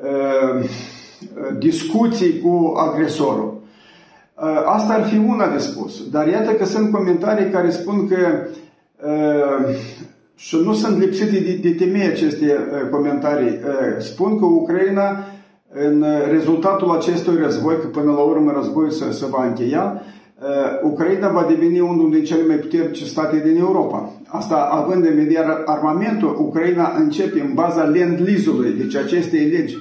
uh, 0.01 0.69
discuții 1.57 2.39
cu 2.39 2.73
agresorul. 2.77 3.61
Uh, 4.41 4.61
asta 4.65 4.93
ar 4.93 5.03
fi 5.03 5.17
una 5.17 5.47
de 5.47 5.57
spus. 5.57 6.09
Dar 6.09 6.27
iată 6.27 6.51
că 6.51 6.65
sunt 6.65 6.91
comentarii 6.91 7.49
care 7.49 7.69
spun 7.69 8.07
că 8.07 8.17
uh, 9.05 9.75
și 10.39 10.57
nu 10.63 10.73
sunt 10.73 10.97
lipsite 10.97 11.39
de, 11.39 11.59
de 11.61 11.69
temei 11.69 12.07
aceste 12.07 12.45
uh, 12.45 12.89
comentarii. 12.91 13.49
Uh, 13.49 13.97
spun 13.97 14.39
că 14.39 14.45
Ucraina, 14.45 15.25
în 15.73 16.05
rezultatul 16.31 16.91
acestui 16.91 17.37
război, 17.43 17.79
că 17.79 17.87
până 17.87 18.11
la 18.11 18.19
urmă 18.19 18.51
războiul 18.55 18.89
se, 18.89 19.11
se 19.11 19.25
va 19.25 19.45
încheia, 19.45 20.01
uh, 20.41 20.91
Ucraina 20.91 21.29
va 21.29 21.45
deveni 21.49 21.79
unul 21.79 22.11
din 22.11 22.23
cele 22.23 22.45
mai 22.47 22.55
puternice 22.55 23.05
state 23.05 23.41
din 23.45 23.57
Europa. 23.57 24.11
Asta 24.27 24.55
având 24.55 25.05
în 25.05 25.15
vedere 25.15 25.61
armamentul, 25.65 26.35
Ucraina 26.39 26.93
începe 26.97 27.41
în 27.41 27.53
baza 27.53 27.83
land-lease-ului, 27.83 28.75
deci 28.77 28.95
acestei 28.95 29.45
legi 29.45 29.77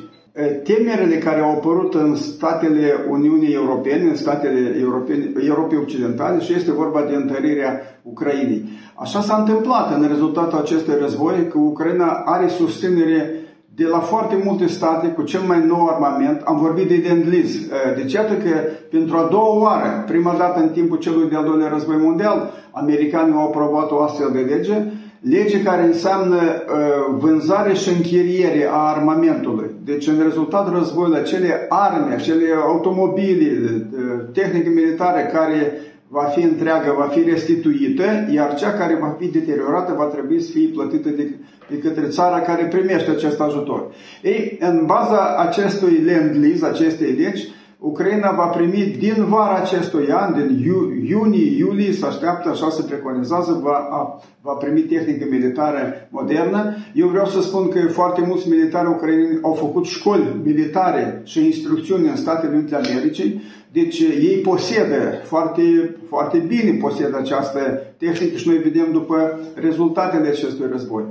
temerile 0.64 1.16
care 1.16 1.40
au 1.40 1.50
apărut 1.50 1.94
în 1.94 2.16
statele 2.16 2.94
Uniunii 3.08 3.54
Europene, 3.54 4.02
în 4.02 4.16
statele 4.16 4.76
Europene, 4.80 5.30
Europei 5.46 5.78
Occidentale 5.78 6.40
și 6.40 6.54
este 6.54 6.72
vorba 6.72 7.00
de 7.08 7.14
întărirea 7.14 8.00
Ucrainei. 8.02 8.64
Așa 8.94 9.20
s-a 9.20 9.36
întâmplat 9.36 9.94
în 9.94 10.08
rezultatul 10.08 10.58
acestui 10.58 10.94
război 11.00 11.48
că 11.50 11.58
Ucraina 11.58 12.22
are 12.24 12.48
susținere 12.48 13.30
de 13.74 13.84
la 13.84 13.98
foarte 13.98 14.40
multe 14.44 14.66
state 14.66 15.06
cu 15.06 15.22
cel 15.22 15.40
mai 15.40 15.64
nou 15.66 15.86
armament. 15.86 16.40
Am 16.44 16.58
vorbit 16.58 16.88
de 16.88 17.02
Lend-Lease. 17.08 17.70
Deci 17.96 18.12
iată 18.12 18.32
că 18.32 18.50
pentru 18.90 19.16
a 19.16 19.28
doua 19.30 19.58
oară, 19.58 20.04
prima 20.06 20.34
dată 20.38 20.60
în 20.60 20.68
timpul 20.68 20.98
celui 20.98 21.28
de-al 21.28 21.44
doilea 21.44 21.68
război 21.68 21.96
mondial, 22.00 22.50
americanii 22.70 23.34
au 23.34 23.46
aprobat 23.46 23.90
o 23.90 24.02
astfel 24.02 24.30
de 24.32 24.38
lege 24.38 24.82
lege 25.20 25.62
care 25.62 25.82
înseamnă 25.82 26.36
uh, 26.36 27.18
vânzare 27.18 27.74
și 27.74 27.88
închiriere 27.88 28.68
a 28.70 28.76
armamentului. 28.76 29.67
Deci, 29.90 30.06
în 30.06 30.22
rezultatul 30.22 30.72
războiului, 30.72 31.18
acele 31.18 31.66
arme, 31.68 32.14
acele 32.14 32.44
automobile, 32.62 33.50
uh, 33.52 34.24
tehnică 34.32 34.68
militară 34.68 35.20
care 35.32 35.72
va 36.08 36.22
fi 36.22 36.42
întreagă, 36.42 36.94
va 36.98 37.04
fi 37.04 37.22
restituită, 37.22 38.04
iar 38.34 38.54
cea 38.54 38.72
care 38.72 38.98
va 39.00 39.16
fi 39.18 39.26
deteriorată 39.26 39.94
va 39.96 40.04
trebui 40.04 40.40
să 40.40 40.50
fie 40.50 40.68
plătită 40.74 41.08
de, 41.08 41.34
de 41.70 41.78
către 41.78 42.06
țara 42.06 42.40
care 42.40 42.64
primește 42.64 43.10
acest 43.10 43.40
ajutor. 43.40 43.90
Ei, 44.22 44.58
în 44.60 44.82
baza 44.86 45.36
acestui 45.36 46.04
land-lease, 46.06 46.66
acestei 46.66 47.12
legi, 47.12 47.48
Ucraina 47.80 48.32
va 48.32 48.46
primi 48.46 48.96
din 48.98 49.24
vara 49.28 49.54
acestui 49.54 50.08
an, 50.10 50.34
din 50.34 50.64
iunie, 51.08 51.56
iulie, 51.56 51.92
se 51.92 52.06
așteaptă, 52.06 52.48
așa 52.48 52.70
se 52.70 52.82
preconizează, 52.82 53.60
va, 53.62 54.18
va 54.40 54.52
primi 54.52 54.80
tehnică 54.80 55.26
militară 55.30 56.08
modernă. 56.10 56.74
Eu 56.94 57.08
vreau 57.08 57.26
să 57.26 57.40
spun 57.40 57.68
că 57.68 57.78
foarte 57.80 58.24
mulți 58.26 58.48
militari 58.48 58.88
ucraineni 58.88 59.38
au 59.42 59.52
făcut 59.52 59.84
școli 59.84 60.40
militare 60.44 61.22
și 61.24 61.44
instrucțiuni 61.44 62.08
în 62.08 62.16
Statele 62.16 62.56
Unite 62.56 62.74
ale 62.74 62.88
Americii, 62.90 63.42
deci 63.72 63.98
ei 63.98 64.36
posedă 64.36 65.20
foarte, 65.24 65.96
foarte 66.08 66.38
bine 66.38 66.78
posedă 66.80 67.16
această 67.16 67.58
tehnică 67.98 68.36
și 68.36 68.48
noi 68.48 68.56
vedem 68.56 68.92
după 68.92 69.40
rezultatele 69.54 70.28
acestui 70.28 70.66
război. 70.70 71.04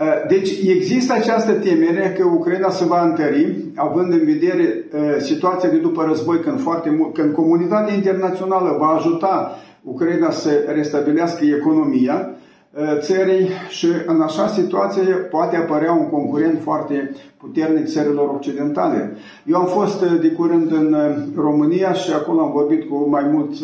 Uh, 0.00 0.28
deci 0.28 0.50
există 0.66 1.12
această 1.12 1.52
temere 1.52 2.14
că 2.18 2.26
Ucraina 2.26 2.70
se 2.70 2.84
va 2.84 3.02
întări, 3.02 3.56
având 3.74 4.12
în 4.12 4.24
vedere 4.24 4.84
uh, 4.92 5.00
situația 5.18 5.68
de 5.68 5.76
după 5.76 6.04
război, 6.08 6.40
când, 6.40 6.60
foarte 6.60 6.90
mult, 6.90 7.14
când 7.14 7.34
comunitatea 7.34 7.94
internațională 7.94 8.76
va 8.80 8.86
ajuta 8.86 9.58
Ucraina 9.82 10.30
să 10.30 10.50
restabilească 10.74 11.44
economia 11.44 12.30
uh, 12.70 12.98
țării 12.98 13.48
și 13.68 13.86
în 14.06 14.20
așa 14.20 14.46
situație 14.46 15.02
poate 15.02 15.56
apărea 15.56 15.92
un 15.92 16.08
concurent 16.10 16.58
foarte 16.62 17.10
puternic 17.36 17.86
țărilor 17.86 18.28
occidentale. 18.34 19.16
Eu 19.44 19.56
am 19.56 19.66
fost 19.66 20.04
de 20.20 20.28
curând 20.28 20.72
în 20.72 20.96
România 21.36 21.92
și 21.92 22.12
acolo 22.12 22.40
am 22.40 22.52
vorbit 22.52 22.88
cu 22.88 23.08
mai 23.08 23.24
mulți 23.32 23.62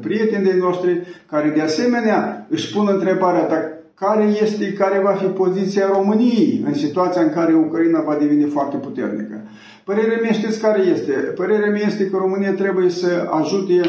prieteni 0.00 0.44
de 0.44 0.56
noștri 0.60 1.00
care 1.30 1.52
de 1.54 1.60
asemenea 1.60 2.46
își 2.50 2.72
pun 2.72 2.88
întrebarea 2.90 3.48
dacă 3.48 3.81
care 4.04 4.24
este, 4.42 4.72
care 4.72 5.00
va 5.04 5.12
fi 5.12 5.24
poziția 5.24 5.86
României 5.92 6.62
în 6.66 6.74
situația 6.74 7.22
în 7.22 7.32
care 7.32 7.54
Ucraina 7.54 8.00
va 8.00 8.14
deveni 8.14 8.44
foarte 8.44 8.76
puternică. 8.76 9.40
Părerea 9.84 10.18
mea 10.22 10.32
știți 10.32 10.60
care 10.60 10.80
este? 10.80 11.12
Părerea 11.12 11.70
mea 11.70 11.86
este 11.86 12.06
că 12.06 12.16
România 12.16 12.52
trebuie 12.52 12.88
să 12.88 13.28
ajute 13.40 13.80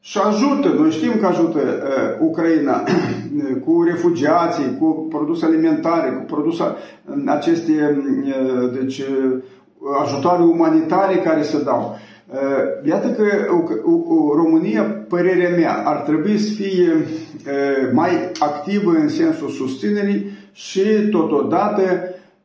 și 0.00 0.18
ajută, 0.18 0.68
noi 0.78 0.90
știm 0.90 1.12
că 1.20 1.26
ajută 1.26 1.58
uh, 1.58 2.26
Ucraina 2.28 2.82
cu 3.64 3.82
refugiații, 3.82 4.76
cu 4.78 5.06
produse 5.10 5.44
alimentare, 5.44 6.08
cu 6.08 6.34
produse 6.34 6.62
aceste 7.26 8.02
uh, 8.26 8.70
deci, 8.80 8.98
uh, 8.98 9.42
ajutoare 10.02 10.42
umanitare 10.42 11.16
care 11.16 11.42
se 11.42 11.62
dau. 11.62 11.92
Uh, 11.92 12.15
iată 12.82 13.08
că 13.08 13.24
România, 14.34 14.82
părerea 14.82 15.56
mea, 15.56 15.82
ar 15.84 15.96
trebui 15.96 16.38
să 16.38 16.52
fie 16.52 16.92
uh, 16.92 17.90
mai 17.92 18.10
activă 18.38 18.90
în 18.90 19.08
sensul 19.08 19.48
susținerii 19.48 20.30
și 20.52 20.82
totodată 21.10 21.82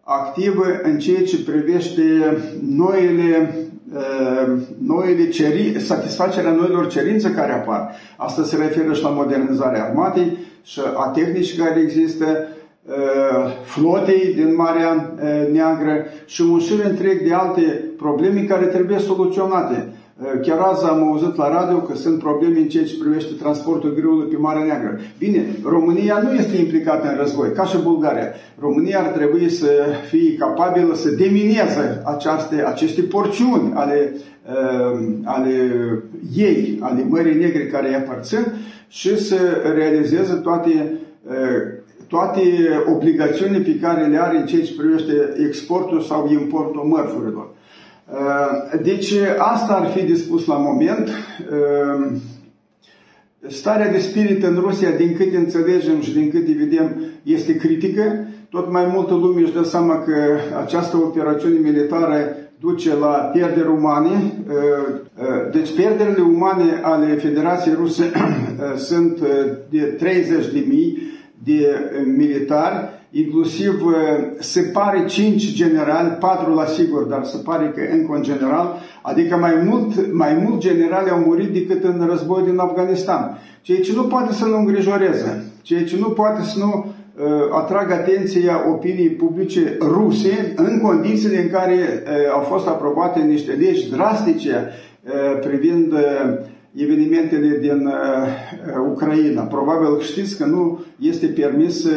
activă 0.04 0.66
în 0.84 1.00
ceea 1.00 1.24
ce 1.24 1.44
privește 1.44 2.04
noile, 2.76 3.56
noile 4.86 5.30
ceri, 5.30 5.80
satisfacerea 5.80 6.52
noilor 6.52 6.88
cerințe 6.88 7.32
care 7.32 7.52
apar. 7.52 7.96
Asta 8.18 8.44
se 8.44 8.56
referă 8.56 8.94
și 8.94 9.04
la 9.04 9.10
modernizarea 9.10 9.84
armatei 9.84 10.38
și 10.64 10.80
a 10.96 11.08
tehnicii 11.08 11.58
care 11.58 11.80
există, 11.80 12.48
flotei 13.64 14.34
din 14.36 14.56
Marea 14.56 15.14
Neagră 15.52 16.06
și 16.26 16.42
un 16.42 16.60
șir 16.60 16.86
întreg 16.86 17.28
de 17.28 17.34
alte 17.34 17.84
probleme 17.98 18.42
care 18.42 18.66
trebuie 18.66 18.98
soluționate. 18.98 19.88
Chiar 20.42 20.60
azi 20.60 20.86
am 20.86 21.04
auzit 21.04 21.36
la 21.36 21.50
radio 21.50 21.78
că 21.78 21.96
sunt 21.96 22.20
probleme 22.20 22.58
în 22.58 22.68
ceea 22.68 22.86
ce 22.86 22.98
privește 23.00 23.34
transportul 23.34 23.94
greului 23.94 24.26
pe 24.26 24.38
Marea 24.38 24.64
Neagră. 24.64 25.00
Bine, 25.18 25.46
România 25.64 26.22
nu 26.24 26.34
este 26.34 26.58
implicată 26.58 27.08
în 27.08 27.18
război, 27.18 27.52
ca 27.52 27.66
și 27.66 27.78
Bulgaria. 27.84 28.28
România 28.60 29.00
ar 29.00 29.08
trebui 29.08 29.50
să 29.50 29.68
fie 30.10 30.36
capabilă 30.36 30.96
să 30.96 31.10
demineze 31.10 32.02
aceste, 32.06 32.64
aceste 32.66 33.02
porțiuni 33.02 33.72
ale, 33.74 34.16
uh, 34.50 35.08
ale 35.24 35.72
ei, 36.36 36.78
ale 36.82 37.06
Mării 37.10 37.40
Negre 37.40 37.66
care 37.66 37.88
îi 37.88 37.96
aparțin 37.96 38.46
și 38.88 39.20
să 39.20 39.36
realizeze 39.76 40.34
toate 40.34 41.00
uh, 41.24 41.34
toate 42.12 42.42
obligațiunile 42.96 43.60
pe 43.60 43.80
care 43.80 44.06
le 44.06 44.22
are 44.22 44.38
în 44.38 44.46
ceea 44.46 44.66
ce 44.66 44.76
privește 44.78 45.14
exportul 45.48 46.02
sau 46.02 46.30
importul 46.32 46.84
mărfurilor. 46.84 47.50
Uh, 47.50 48.80
deci 48.84 49.14
asta 49.38 49.74
ar 49.74 49.88
fi 49.88 50.04
dispus 50.04 50.46
la 50.46 50.56
moment. 50.56 51.08
Uh, 51.08 52.12
starea 53.48 53.92
de 53.92 53.98
spirit 53.98 54.44
în 54.44 54.56
Rusia, 54.60 54.90
din 54.90 55.16
câte 55.18 55.38
înțelegem 55.38 56.02
și 56.02 56.14
din 56.14 56.30
câte 56.30 56.56
vedem, 56.58 57.02
este 57.24 57.56
critică. 57.56 58.28
Tot 58.50 58.72
mai 58.72 58.90
multă 58.94 59.14
lume 59.14 59.42
își 59.42 59.54
dă 59.54 59.64
seama 59.64 59.98
că 60.00 60.14
această 60.64 60.98
operațiune 60.98 61.60
militară 61.60 62.36
duce 62.60 62.96
la 62.96 63.30
pierderi 63.34 63.68
umane. 63.68 64.34
Uh, 64.48 64.96
deci 65.52 65.76
pierderile 65.76 66.22
umane 66.22 66.80
ale 66.82 67.16
Federației 67.16 67.76
Ruse 67.76 68.12
sunt 68.88 69.20
de 69.70 69.82
30 69.82 70.46
de 70.46 70.66
mii 70.68 71.11
de 71.44 71.68
militari 72.16 72.90
inclusiv 73.12 73.84
se 74.40 74.62
pare 74.62 75.06
cinci 75.06 75.54
generali, 75.54 76.10
patru 76.10 76.54
la 76.54 76.66
sigur, 76.66 77.04
dar 77.04 77.24
se 77.24 77.38
pare 77.44 77.74
că 77.76 77.82
încă 77.92 78.12
un 78.16 78.22
general, 78.22 78.78
adică 79.02 79.38
mai 79.38 79.54
mult, 79.66 80.14
mai 80.14 80.34
mult 80.44 80.60
generali 80.60 81.10
au 81.10 81.20
murit 81.20 81.54
decât 81.54 81.84
în 81.84 82.08
război 82.10 82.44
din 82.44 82.60
Afganistan. 82.60 83.40
Ceea 83.62 83.82
ce 83.82 83.94
nu 83.96 84.04
poate 84.04 84.34
să 84.34 84.46
nu 84.46 84.58
îngrijoreze, 84.58 85.44
ceea 85.62 85.84
ce 85.84 85.98
nu 86.00 86.10
poate 86.10 86.42
să 86.42 86.60
nu 86.60 86.86
uh, 86.86 87.32
atragă 87.52 87.94
atenția 87.94 88.66
opiniei 88.70 89.10
publice 89.10 89.78
ruse 89.80 90.54
în 90.56 90.80
condițiile 90.82 91.42
în 91.42 91.50
care 91.50 91.74
uh, 91.74 92.34
au 92.34 92.42
fost 92.42 92.68
aprobate 92.68 93.20
niște 93.20 93.52
legi 93.52 93.90
drastice 93.90 94.70
uh, 95.04 95.40
privind 95.48 95.92
uh, 95.92 96.00
evenimentele 96.76 97.58
din 97.62 97.86
uh, 97.86 97.94
Ucraina. 98.92 99.42
Probabil 99.42 100.00
știți 100.00 100.38
că 100.38 100.46
nu 100.46 100.86
este 101.00 101.26
permis 101.28 101.84
uh, 101.84 101.92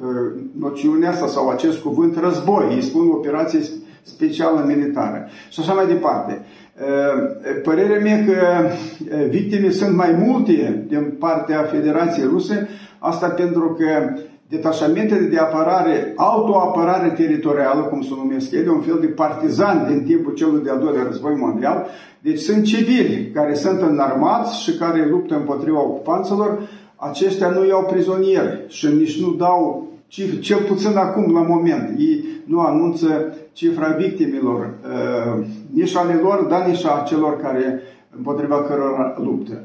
uh, 0.00 0.42
noțiunea 0.58 1.10
asta 1.10 1.26
sau 1.26 1.48
acest 1.48 1.78
cuvânt 1.78 2.16
război. 2.16 2.74
Îi 2.74 2.82
spun 2.82 3.08
operație 3.08 3.60
specială 4.02 4.64
militară. 4.66 5.28
Și 5.50 5.60
așa 5.60 5.72
mai 5.72 5.86
departe. 5.86 6.44
Uh, 6.80 7.60
părerea 7.62 8.00
mea 8.00 8.24
că 8.24 8.32
uh, 8.64 9.28
victime 9.28 9.70
sunt 9.70 9.96
mai 9.96 10.12
multe 10.26 10.84
din 10.88 11.16
partea 11.18 11.62
Federației 11.62 12.26
Ruse, 12.26 12.68
asta 12.98 13.28
pentru 13.28 13.76
că 13.78 14.14
detașamentele 14.54 15.26
de 15.26 15.38
apărare, 15.38 16.12
autoapărare 16.16 17.08
teritorială, 17.08 17.80
cum 17.80 18.02
se 18.02 18.10
numesc 18.16 18.52
ele, 18.52 18.70
un 18.70 18.80
fel 18.80 18.98
de 19.00 19.06
partizan 19.06 19.86
din 19.88 20.04
timpul 20.04 20.34
celui 20.34 20.62
de-al 20.62 20.78
doilea 20.78 21.02
război 21.02 21.34
mondial. 21.34 21.86
Deci 22.20 22.38
sunt 22.38 22.64
civili 22.64 23.30
care 23.34 23.54
sunt 23.54 23.80
înarmați 23.80 24.62
și 24.62 24.76
care 24.76 25.08
luptă 25.10 25.34
împotriva 25.34 25.80
ocupanților. 25.80 26.68
Aceștia 26.96 27.48
nu 27.48 27.66
iau 27.66 27.84
prizonieri 27.84 28.64
și 28.68 28.86
nici 28.86 29.20
nu 29.20 29.30
dau 29.32 29.88
cifre, 30.06 30.38
cel 30.38 30.58
puțin 30.58 30.96
acum, 30.96 31.32
la 31.34 31.40
moment. 31.40 31.98
Ei 31.98 32.24
nu 32.44 32.60
anunță 32.60 33.34
cifra 33.52 33.88
victimilor, 33.88 34.60
uh, 34.60 35.44
nici 35.70 35.96
ale 35.96 36.14
lor, 36.22 36.46
dar 36.50 36.66
nici 36.66 36.84
a 36.84 37.04
celor 37.06 37.40
care 37.40 37.80
împotriva 38.16 38.62
cărora 38.62 39.14
luptă. 39.24 39.64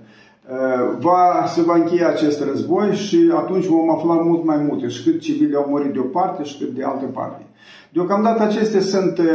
Uh, 0.51 0.97
va, 0.99 1.45
se 1.47 1.61
va 1.61 1.75
încheia 1.75 2.07
acest 2.07 2.43
război 2.43 2.95
și 2.95 3.31
atunci 3.35 3.65
vom 3.65 3.89
afla 3.89 4.13
mult 4.13 4.45
mai 4.45 4.57
multe, 4.67 4.87
și 4.87 5.03
cât 5.03 5.19
civili 5.19 5.55
au 5.55 5.65
murit 5.69 5.93
de 5.93 5.99
o 5.99 6.03
parte 6.03 6.43
și 6.43 6.57
cât 6.57 6.67
de 6.67 6.83
altă 6.83 7.05
parte. 7.05 7.45
Deocamdată 7.91 8.43
acestea 8.43 8.81
sunt, 8.81 9.17
uh, 9.17 9.25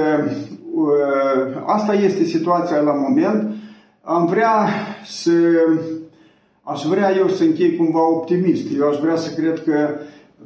uh, 0.75 1.63
asta 1.67 1.95
este 1.95 2.25
situația 2.25 2.81
la 2.81 2.93
moment. 2.93 3.55
Am 4.03 4.27
vrea 4.27 4.69
să, 5.05 5.31
aș 6.63 6.83
vrea 6.83 7.17
eu 7.17 7.29
să 7.29 7.43
închei 7.43 7.77
cumva 7.77 8.09
optimist. 8.09 8.67
Eu 8.79 8.89
aș 8.89 8.97
vrea 8.99 9.17
să 9.17 9.41
cred 9.41 9.63
că 9.65 9.89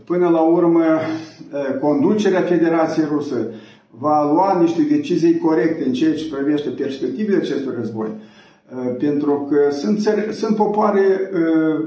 până 0.05 0.29
la 0.29 0.41
urmă 0.41 0.85
conducerea 1.81 2.41
Federației 2.41 3.07
Rusă 3.11 3.37
va 3.91 4.33
lua 4.33 4.59
niște 4.61 4.83
decizii 4.83 5.39
corecte 5.39 5.85
în 5.85 5.93
ceea 5.93 6.15
ce 6.15 6.35
privește 6.35 6.69
perspectivele 6.69 7.37
acestui 7.37 7.75
război. 7.77 8.09
Uh, 8.75 8.95
pentru 8.99 9.49
că 9.51 9.75
sunt, 9.75 10.01
țări, 10.01 10.35
sunt 10.35 10.57
popoare, 10.57 11.31
uh, 11.33 11.87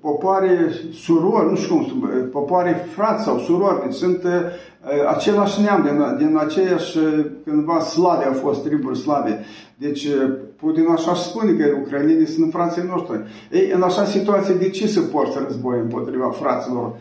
popoare 0.00 0.70
surori, 0.92 1.50
nu 1.50 1.56
știu 1.56 1.74
cum, 1.74 2.02
uh, 2.02 2.28
popoare 2.30 2.86
frați 2.94 3.24
sau 3.24 3.38
surori, 3.38 3.82
deci 3.82 3.94
sunt 3.94 4.22
același 5.14 5.60
neam, 5.60 5.82
din, 5.82 6.26
din 6.26 6.36
aceeași, 6.36 6.98
cândva 7.44 7.80
slave 7.80 8.24
au 8.24 8.32
fost 8.32 8.64
triburi 8.64 8.98
slave. 8.98 9.44
Deci 9.76 10.06
Putin 10.56 10.86
așa 10.88 11.14
spune 11.14 11.52
că 11.52 11.64
ucrainenii 11.84 12.26
sunt 12.26 12.52
frații 12.52 12.82
noștri. 12.88 13.20
Ei, 13.50 13.70
în 13.74 13.82
așa 13.82 14.04
situație, 14.04 14.54
de 14.54 14.68
ce 14.68 14.86
se 14.86 15.00
poartă 15.00 15.44
război 15.46 15.78
împotriva 15.78 16.30
fraților 16.30 16.94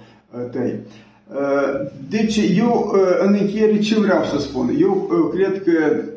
tăi? 0.52 0.80
Deci, 2.10 2.40
eu, 2.58 2.94
în 3.20 3.38
încheiere, 3.40 3.80
ce 3.80 4.00
vreau 4.00 4.24
să 4.24 4.40
spun? 4.40 4.76
Eu 4.80 5.10
cred 5.34 5.64
că 5.64 5.72
Uh, 5.72 6.17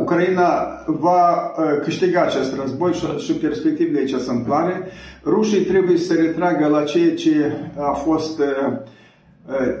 Ucraina 0.00 0.82
va 0.86 1.54
uh, 1.58 1.80
câștiga 1.82 2.22
acest 2.22 2.54
război 2.60 2.92
și, 2.92 3.06
și 3.24 3.32
perspectivele 3.32 3.98
aici 3.98 4.14
sunt 4.14 4.44
clare. 4.44 4.86
Rușii 5.24 5.64
trebuie 5.64 5.96
să 5.96 6.14
retragă 6.14 6.66
la 6.66 6.82
ceea 6.82 7.14
ce 7.14 7.52
a 7.78 7.92
fost 7.92 8.38
uh, 8.38 8.72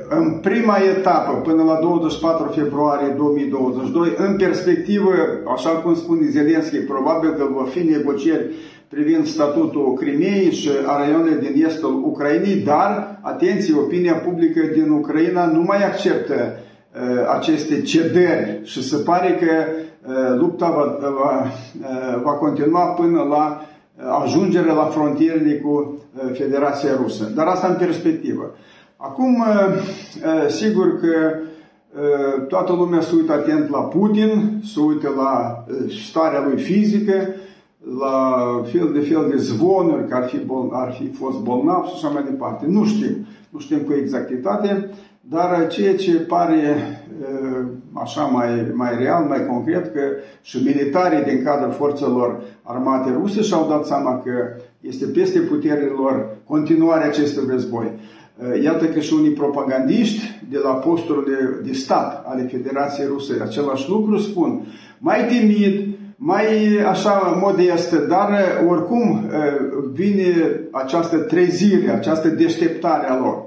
în 0.08 0.38
prima 0.42 0.76
etapă, 0.96 1.40
până 1.40 1.62
la 1.62 1.78
24 1.80 2.52
februarie 2.54 3.14
2022, 3.16 4.14
în 4.16 4.36
perspectivă, 4.36 5.12
așa 5.54 5.68
cum 5.70 5.94
spune 5.94 6.28
Zelenski, 6.30 6.76
probabil 6.76 7.30
că 7.30 7.48
va 7.54 7.64
fi 7.64 7.82
negocieri 7.82 8.50
privind 8.88 9.26
statutul 9.26 9.94
Crimeei 9.94 10.52
și 10.52 10.70
a 10.86 10.96
raionului 10.96 11.50
din 11.50 11.64
estul 11.64 12.02
Ucrainei, 12.04 12.56
dar, 12.56 13.18
atenție, 13.20 13.74
opinia 13.76 14.14
publică 14.14 14.60
din 14.74 14.90
Ucraina 14.90 15.46
nu 15.46 15.62
mai 15.62 15.84
acceptă 15.84 16.34
uh, 16.34 16.63
Uh, 16.63 16.63
aceste 17.36 17.82
cederi 17.82 18.60
și 18.62 18.88
se 18.88 18.96
pare 18.96 19.34
că 19.34 19.50
uh, 20.08 20.38
lupta 20.38 20.70
va, 20.70 21.08
va, 21.08 21.42
uh, 21.42 22.22
va 22.22 22.30
continua 22.30 22.84
până 22.84 23.22
la 23.22 23.60
ajungere 24.22 24.72
la 24.72 24.84
frontierele 24.84 25.54
cu 25.54 25.98
Federația 26.32 26.90
Rusă. 27.02 27.32
Dar 27.34 27.46
asta 27.46 27.66
în 27.66 27.76
perspectivă. 27.78 28.54
Acum, 28.96 29.44
sigur 30.48 31.00
că 31.00 31.34
toată 32.48 32.72
lumea 32.72 33.00
se 33.00 33.14
uită 33.14 33.32
atent 33.32 33.70
la 33.70 33.78
Putin, 33.78 34.62
se 34.72 34.80
uită 34.80 35.12
la 35.16 35.64
starea 36.08 36.44
lui 36.48 36.62
fizică, 36.62 37.14
la 37.98 38.46
fel 38.64 38.90
de 38.92 39.00
fel 39.00 39.26
de 39.30 39.36
zvonuri 39.36 40.08
că 40.08 40.14
ar 40.14 40.24
fi, 40.24 40.38
bol, 40.38 40.70
ar 40.72 40.92
fi 40.92 41.10
fost 41.10 41.38
bolnav 41.38 41.84
și 41.86 41.92
așa 41.94 42.08
mai 42.08 42.22
departe. 42.22 42.66
Nu 42.68 42.84
știm, 42.84 43.26
nu 43.48 43.58
știm 43.58 43.78
cu 43.78 43.92
exactitate, 43.92 44.90
dar 45.28 45.66
ceea 45.68 45.96
ce 45.96 46.12
pare 46.16 46.76
așa 47.92 48.22
mai, 48.22 48.48
mai 48.72 48.96
real, 48.98 49.24
mai 49.24 49.46
concret, 49.46 49.92
că 49.92 50.00
și 50.42 50.62
militarii 50.64 51.24
din 51.24 51.44
cadrul 51.44 51.72
forțelor 51.72 52.42
armate 52.62 53.10
ruse 53.12 53.42
și-au 53.42 53.66
dat 53.68 53.86
seama 53.86 54.22
că 54.24 54.30
este 54.80 55.06
peste 55.06 55.38
puterile 55.38 55.92
lor 55.96 56.26
continuarea 56.46 57.06
acestui 57.06 57.44
război. 57.48 57.92
Iată 58.62 58.84
că 58.84 59.00
și 59.00 59.14
unii 59.14 59.30
propagandiști 59.30 60.40
de 60.50 60.58
la 60.64 60.70
posturile 60.70 61.60
de 61.64 61.72
stat 61.72 62.24
ale 62.26 62.48
Federației 62.50 63.06
Ruse 63.06 63.40
același 63.42 63.88
lucru 63.88 64.18
spun 64.18 64.66
mai 64.98 65.26
timid, 65.26 65.88
mai 66.16 66.46
așa 66.88 67.38
modest, 67.42 67.94
dar 68.08 68.30
oricum 68.68 69.30
vine 69.92 70.60
această 70.70 71.16
trezire, 71.16 71.90
această 71.90 72.28
deșteptare 72.28 73.06
a 73.08 73.18
lor 73.18 73.43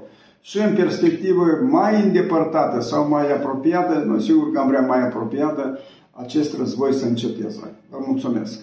și 0.48 0.58
în 0.58 0.74
perspectivă 0.74 1.44
mai 1.62 2.02
îndepărtată 2.02 2.80
sau 2.80 3.08
mai 3.08 3.32
apropiată, 3.32 3.98
nu 4.06 4.20
sigur 4.20 4.52
că 4.52 4.58
am 4.58 4.68
vrea 4.68 4.80
mai 4.80 5.02
apropiată, 5.02 5.78
acest 6.12 6.58
război 6.58 6.92
să 6.92 7.06
înceteze. 7.06 7.74
Vă 7.90 7.98
mulțumesc! 8.06 8.60